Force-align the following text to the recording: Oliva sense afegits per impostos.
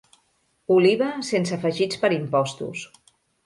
Oliva 0.75 1.11
sense 1.29 1.55
afegits 1.59 2.03
per 2.05 2.13
impostos. 2.19 2.91